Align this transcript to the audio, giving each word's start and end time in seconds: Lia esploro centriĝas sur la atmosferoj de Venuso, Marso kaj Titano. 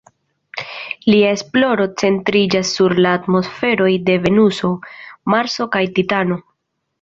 Lia 1.09 1.33
esploro 1.33 1.85
centriĝas 2.03 2.71
sur 2.77 2.95
la 3.07 3.11
atmosferoj 3.19 3.91
de 4.09 4.17
Venuso, 4.25 4.73
Marso 5.35 5.69
kaj 5.77 5.85
Titano. 6.01 6.41